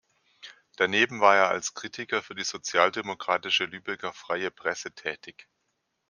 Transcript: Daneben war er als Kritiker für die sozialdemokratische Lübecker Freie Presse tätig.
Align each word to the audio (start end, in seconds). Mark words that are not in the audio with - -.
Daneben 0.77 1.21
war 1.21 1.35
er 1.37 1.49
als 1.49 1.75
Kritiker 1.75 2.23
für 2.23 2.33
die 2.33 2.43
sozialdemokratische 2.43 3.65
Lübecker 3.65 4.13
Freie 4.13 4.49
Presse 4.49 4.91
tätig. 4.93 5.47